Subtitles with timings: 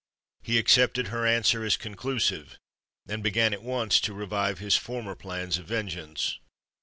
[0.41, 2.57] He accepted her answer as conclusive,
[3.07, 6.39] and began at once to revive his former plans of vengeance.